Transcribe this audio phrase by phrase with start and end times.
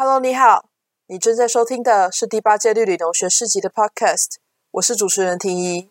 [0.00, 0.68] Hello，你好，
[1.08, 4.36] 你正在收听的是第八届绿里农学市集的 Podcast，
[4.70, 5.90] 我是主持人婷怡。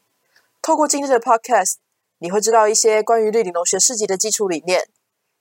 [0.62, 1.74] 透过今天的 Podcast，
[2.20, 4.88] 你会知道一些关于绿里农学市集的基础理念，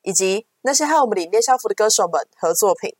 [0.02, 2.96] 以及那些和我们理念相符的歌手们和作品。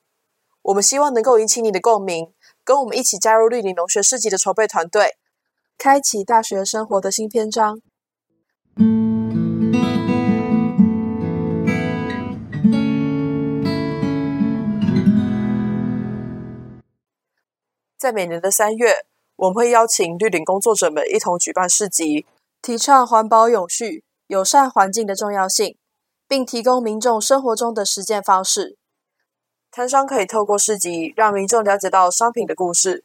[0.62, 5.16] 我们希望能够引起你的共鸣，跟我们一起加入绿里农学市集的筹备团队，
[5.76, 7.82] 开启大学生活的新篇章。
[18.06, 22.24] 在每年的三月，我们会邀请绿领工作者们一同举办市集，
[22.62, 25.76] 提倡环保永续、友善环境的重要性，
[26.28, 28.76] 并提供民众生活中的实践方式。
[29.72, 33.02] 摊商可以透过市集，让民众了解到商品的故事，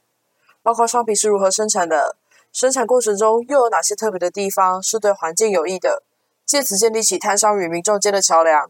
[0.62, 2.16] 包括商品是如何生产的，
[2.54, 6.04] 生产过程中又有哪些特别的地方是对环境有益的，
[6.46, 8.70] 借此建立起摊商与民众间的桥梁。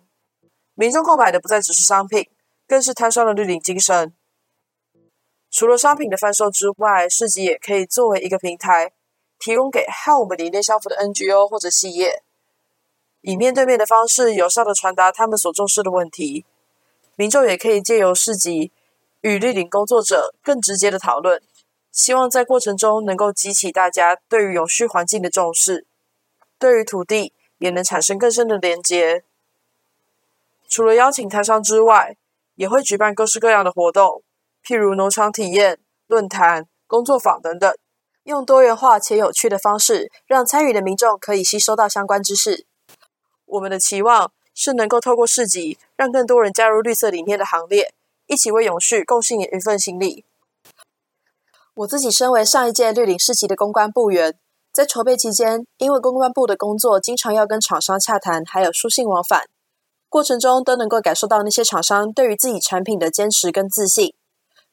[0.76, 2.30] 民众购买的不再只是商品，
[2.66, 4.14] 更是摊商的绿领精神。
[5.52, 8.94] 除了商品的贩售之外，市集也可以作为一个平台，
[9.38, 12.24] 提供给和我们理念相符的 NGO 或者企业，
[13.20, 16.46] 以面对面的方式有效的传达他们所重视的问题。
[17.18, 18.72] 民众也可以借由市集
[19.20, 21.42] 与绿领工作者更直接的讨论，
[21.92, 25.86] 希望在过程中能够激起大家对于永续环境的重视，
[26.58, 29.26] 对于土地也能产生更深的连接。
[30.70, 32.16] 除了邀请摊商之外，
[32.56, 34.24] 也会举办各式各样的活动。
[34.66, 37.74] 譬如农场体验、论坛、工作坊等等，
[38.24, 42.66] 用多元化且有趣的方式，让参与的民众可以吸收到相关知识。
[43.46, 47.94] 我们的期望是能够透过市集，让更多人加入绿色理念的行列，
[48.28, 50.26] 一起为永续贡献一份心力。
[51.74, 54.38] 我自己身为上一届绿领市集的公关部员，
[54.72, 59.46] 在筹备期间，因为公关部的工作经常要跟厂商洽谈，还有书信往返，
[60.08, 64.14] 过程中都能够感受到那些厂商对于自己产品的坚持跟自信。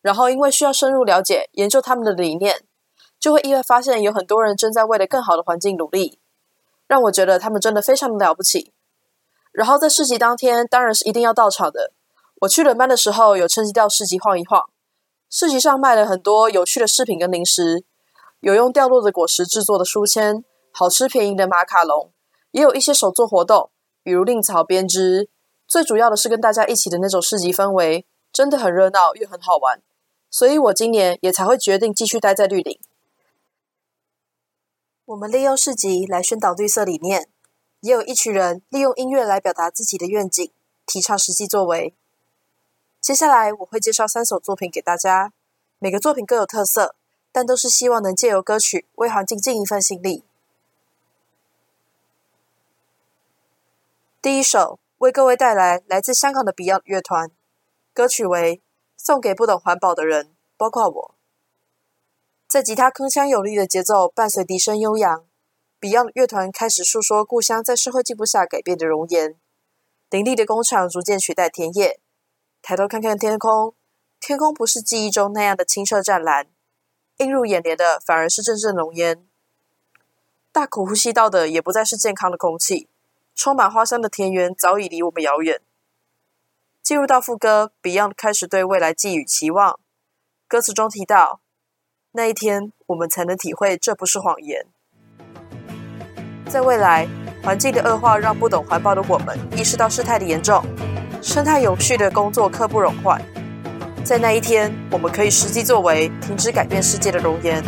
[0.01, 2.65] 然后，因为需要深入了解、研究他们的理念，
[3.19, 6.19] 就会意外发现有很多人正在为了更好的环境努力，
[6.87, 8.73] 让我觉得他们真的非常的了不起。
[9.51, 11.93] 然后在市集当天，当然是一定要到场的。
[12.43, 14.71] 我去轮班的时候，有趁机到市集晃一晃。
[15.29, 17.85] 市集上卖了很多有趣的饰品跟零食，
[18.41, 22.13] 有用掉落的果实制作的书签，好吃便宜的马卡龙，
[22.53, 23.71] 也有一些手作活动，
[24.05, 25.29] 比如令草编织。
[25.67, 29.83] 最主要的是跟大家一起的那种市集氛围，真的很热闹又很好玩。
[30.31, 32.79] 所以我今年也才会决定继续待在绿林。
[35.07, 37.29] 我们利用市集来宣导绿色理念，
[37.81, 40.53] 也有一群人利用音乐来表达自己的愿景，
[40.85, 41.95] 提倡实际作为。
[43.01, 45.33] 接下来我会介绍三首作品给大家，
[45.79, 46.95] 每个作品各有特色，
[47.33, 50.25] 但都是希望能借由歌曲为环境尽一份心力。
[54.21, 57.31] 第一首为各位带来来自香港的 Beyond 乐团，
[57.95, 58.61] 歌曲为。
[58.99, 61.15] 送给不懂环保的人，包括我。
[62.49, 65.25] 在吉他铿锵有力的节奏伴随笛声悠扬
[65.81, 69.37] ，Beyond 乐团开始诉说故乡在社会进步下改变的容颜。
[70.11, 72.01] 林立的工厂逐渐取代田野，
[72.61, 73.75] 抬头看看天空，
[74.19, 76.49] 天空不是记忆中那样的清澈湛蓝，
[77.19, 79.27] 映入眼帘的反而是阵阵浓烟。
[80.51, 82.89] 大口呼吸到的也不再是健康的空气，
[83.35, 85.61] 充满花香的田园早已离我们遥远。
[86.83, 89.79] 进入到副歌，Beyond 开始对未来寄予期望。
[90.47, 91.41] 歌词中提到，
[92.13, 94.67] 那一天我们才能体会这不是谎言。
[96.49, 97.07] 在未来，
[97.43, 100.65] 环境的恶化让不懂环保的我们意识到事态的严重，
[101.21, 103.23] 生态永续的工作刻不容缓。
[104.03, 107.63] 在那一天，我们可以实际作为，停止改变世界的容颜。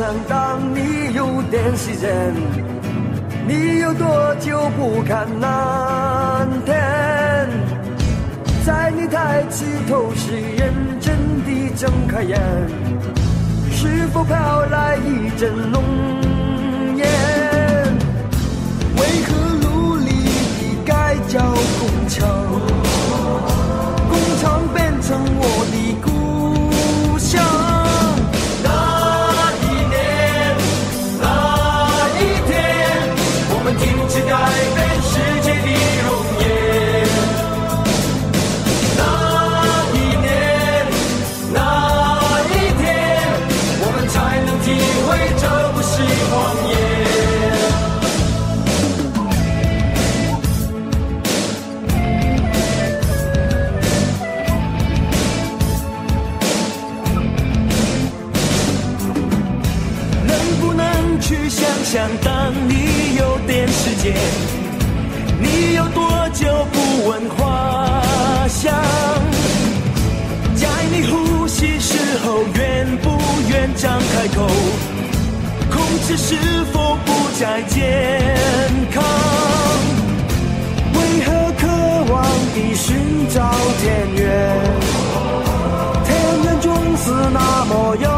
[0.00, 2.32] 想当你有点时间，
[3.46, 7.46] 你有多久不看蓝天？
[8.64, 11.14] 在你抬起头时，认真
[11.44, 12.40] 地睁开眼，
[13.70, 15.82] 是否飘来一阵浓
[61.92, 64.14] 想，当你有点时间，
[65.40, 68.00] 你有多久不闻花
[68.46, 68.72] 香？
[70.54, 74.46] 在你呼吸时候，愿不愿张开口？
[75.68, 76.36] 空气是
[76.72, 77.82] 否不再健
[78.92, 79.02] 康？
[80.94, 81.66] 为何渴
[82.12, 82.22] 望
[82.54, 83.50] 地寻找
[83.82, 84.22] 田园？
[86.04, 86.08] 田
[86.44, 88.08] 园总是那么遥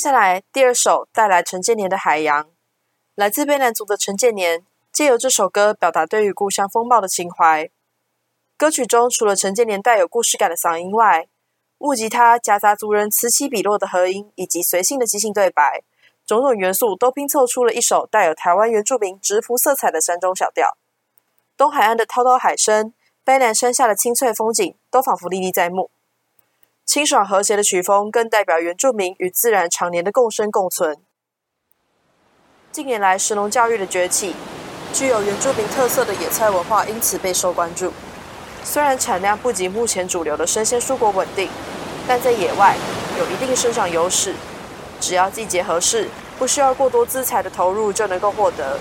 [0.00, 2.44] 接下来第二首带来陈建年的《海洋》，
[3.14, 7.68] 来自卑南族的陈建年，借由这首歌表达对于故乡风貌的情怀。
[8.56, 11.28] 歌曲中除了陈建年带有故事感的嗓音外，
[11.76, 15.82] 木吉他夹杂族人此起彼落的和音，以及随性的即兴对白，
[16.24, 20.78] 种种元素都拼凑出了一首带有台湾原住民直朴色彩的山中小调。
[21.58, 25.90] 东海岸的滔滔海声，卑南山下的清脆风景，都仿佛历历在目。
[26.92, 30.96] 清爽和谐的曲风，更代表原住民与自然常年的共生共存。
[32.72, 34.34] 近年来，石农教育的崛起，
[34.92, 37.92] 具有原住民特色的野菜文化因此备受关注。
[38.64, 41.48] 虽然产量不及目前主流的生鲜蔬果稳定，
[42.08, 42.74] 但在野外
[43.20, 44.34] 有一定生长优势。
[45.00, 46.08] 只要季节合适，
[46.40, 48.80] 不需要过多资材的投入就能够获得。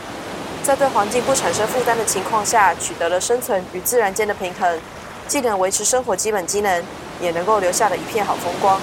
[0.63, 4.81] 在对环境不产生负担的情况下，取得了生存与自然间的平衡，
[5.27, 6.83] 既能维持生活基本机能，
[7.21, 8.79] 也能够留下的一片好风光。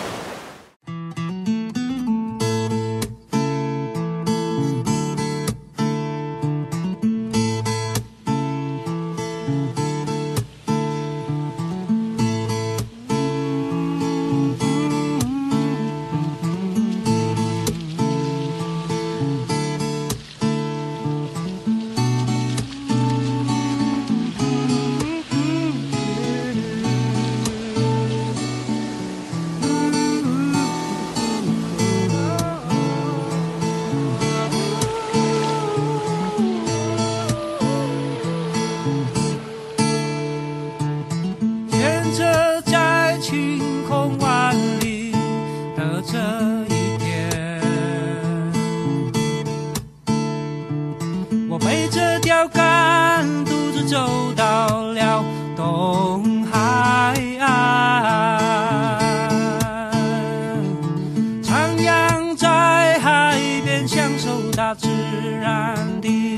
[63.86, 64.88] 享受大自
[65.40, 66.35] 然的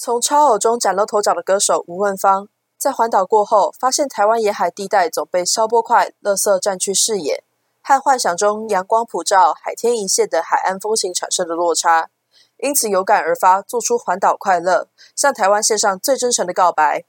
[0.00, 7.42] 从超偶中崭露头角的歌手吴汶芳，在环岛过后，发现台湾沿海地带总被消波块、垃圾占据视野，
[7.82, 12.10] 和幻想中阳光普照、海天一线的海岸风情产生的落差，
[12.58, 14.86] 因此有感而发，做出环岛快乐，
[15.16, 17.04] 向台湾献上最真诚的告白。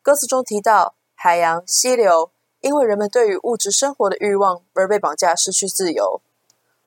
[0.00, 2.30] 歌词中提到海洋、溪流，
[2.62, 6.22] 因为人们对于物质生活的欲望而被绑架，失去自由。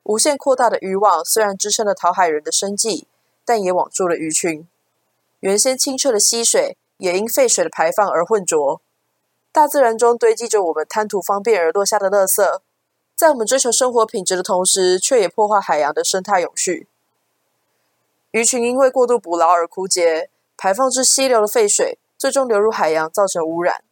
[0.02, 3.06] 无限扩大的欲望虽然支撑了讨海人的生计，
[3.44, 4.66] 但也网住了鱼群。
[5.40, 8.80] 原先清澈的溪水，也因废水的排放而浑浊。
[9.52, 12.60] 大自然中堆积着我们贪图方便而落下的垃圾，
[13.14, 16.88] 在我们追求生活品质的同时，却也破坏海洋的生态永续。
[18.32, 23.82] 鱼群因为过度捕捞而枯竭，排放至溪流的废水，最终流入海洋，造成污染。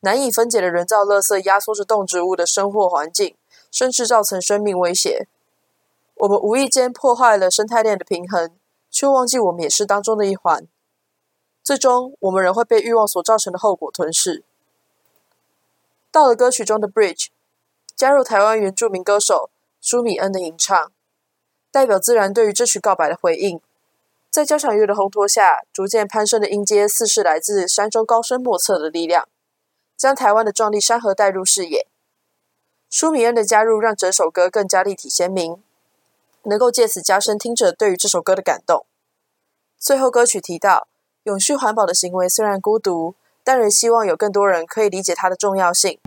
[0.00, 3.36] 难以分解的人造垃圾压缩着动植物的生活环境，
[3.70, 5.28] 甚至造成生命威胁。
[6.16, 8.57] 我们无意间破坏了生态链的平衡。
[8.90, 10.66] 却忘记我们也是当中的一环，
[11.62, 14.44] 最终我们仍会被欲望所造成的后果吞噬。
[16.10, 17.28] 到了歌曲中的 Bridge，
[17.94, 20.90] 加入台湾原住民歌手舒米恩的吟唱，
[21.70, 23.60] 代表自然对于这曲告白的回应。
[24.30, 29.28] 在交响乐的烘托下，逐渐攀升的音阶似是来自山中高深莫测的力量，
[29.96, 31.86] 将台湾的壮丽山河带入视野。
[32.90, 35.62] 舒米恩的加入让整首歌更加立体鲜明。
[36.44, 38.86] 能够借此加深听者对于这首歌的感动。
[39.78, 40.88] 最后，歌曲提到，
[41.24, 43.14] 永续环保的行为虽然孤独，
[43.44, 45.98] 但仍希望有更多人可以理解它的重要性。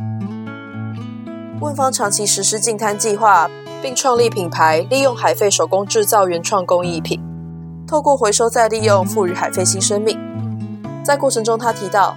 [1.61, 3.49] 问方长期实施净滩计划，
[3.81, 7.21] 并创立品牌，利用海废手工制造原创工艺品，
[7.87, 10.19] 透过回收再利用，赋予海废新生命。
[11.05, 12.15] 在过程中，他提到，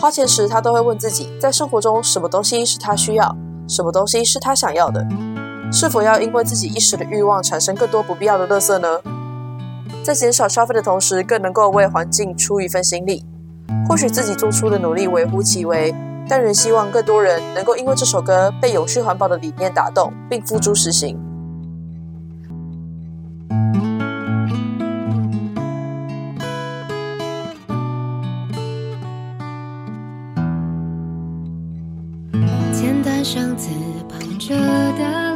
[0.00, 3.36] 花钱时他都会问自己，在生活中什么东西是他需要，
[3.68, 5.06] 什么东西是他想要的。
[5.70, 9.00] 是否要因为自己一时的欲望产生更多不必要的垃圾呢？
[10.02, 13.24] 在减少消费的同时，更能够为环境出一份心力。
[13.86, 15.94] 或许自己做出的努力微乎其微，
[16.28, 21.18] 但仍希望更多人能够因为这首歌被永续环保的理念打动，并付诸实行。
[32.72, 33.68] 剪断绳子
[34.08, 35.27] 绑着的。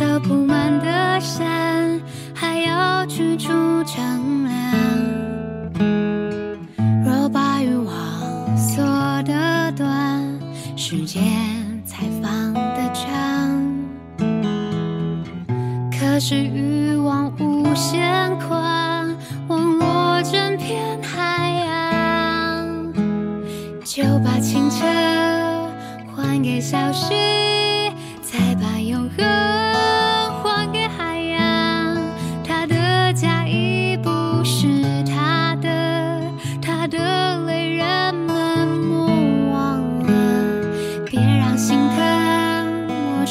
[0.00, 2.00] 色铺满的山，
[2.34, 3.50] 还要去除
[3.84, 4.54] 乘凉。
[7.04, 8.82] 若把欲望缩
[9.24, 10.24] 得短，
[10.74, 11.22] 时间
[11.84, 13.60] 才放得长。
[15.92, 19.14] 可是欲望无限宽，
[19.48, 22.90] 忘落整片海洋。
[23.84, 24.86] 就把清澈
[26.16, 27.14] 还给小溪，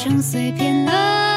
[0.02, 1.29] 成碎片了，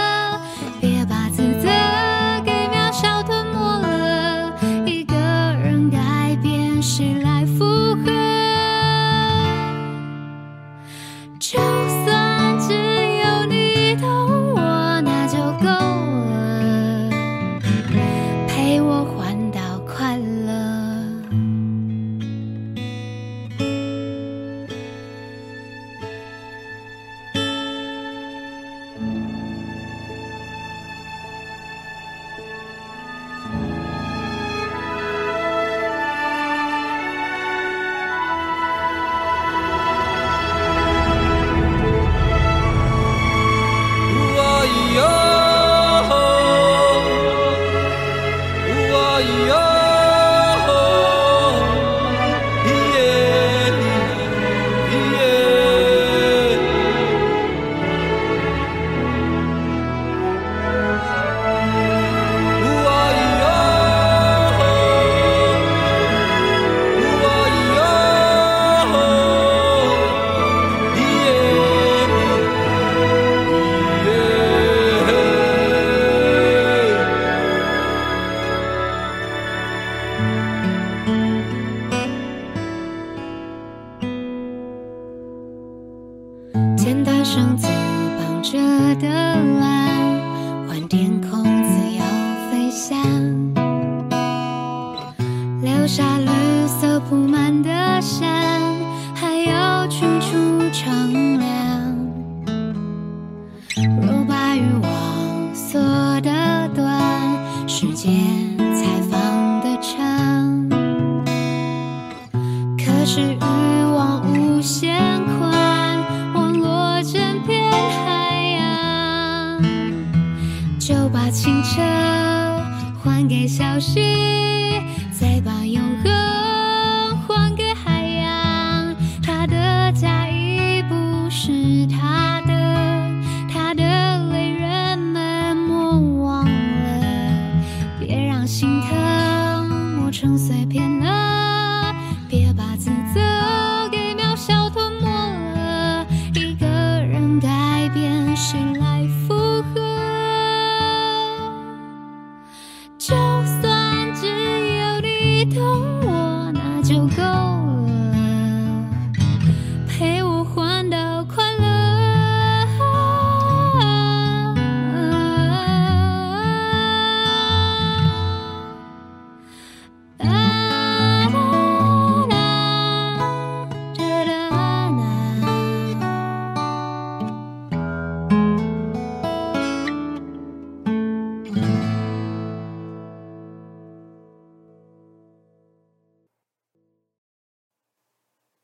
[114.63, 115.02] 谢。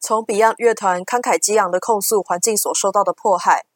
[0.09, 3.67] 从 Beyond 乐团慷慨激昂的控诉环境所受到的迫害，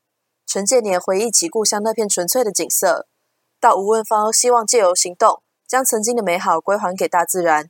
[0.46, 3.06] 陈建年回忆起故乡那片纯粹的景色，
[3.60, 7.68] 到吴问芳希望借由行动将曾经的美好归还给大自然。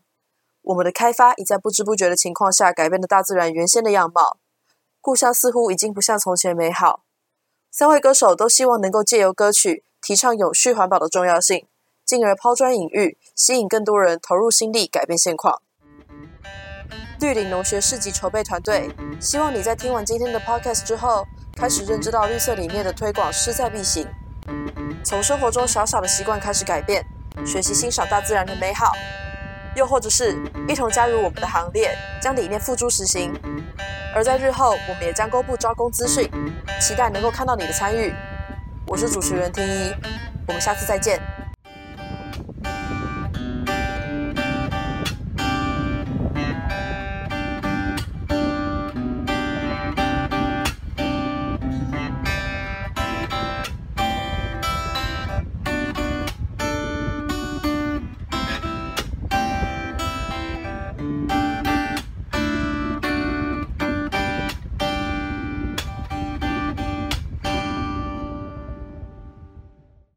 [0.63, 4.39] 我们的开发已在不知不觉的情况下改变了大自然原先的样貌，
[5.01, 7.03] 故乡似乎已经不像从前美好。
[7.73, 11.67] 三位歌手都希望能够借由歌曲提倡永续环保的重要性，
[12.07, 15.63] 进而抛砖引玉，吸引更多人投入心力改变现况。
[17.23, 21.25] 绿岭农学市集筹备团队希望你在听完今天的 podcast 之后，
[21.57, 24.05] 开始认知到绿色理念的推广势在必行，
[25.05, 27.07] 从生活中小小的习惯开始改变，
[27.47, 28.91] 学习欣赏大自然的美好，
[29.77, 30.37] 又或者是
[30.69, 33.33] 一同加入我们的行列，将理念付诸实行。
[34.17, 36.29] 而在日后，我们也将公布招工资讯，
[36.81, 38.13] 期待能够看到你的参与。
[38.85, 39.95] 我是主持人听一，
[40.49, 41.21] 我们下次再见。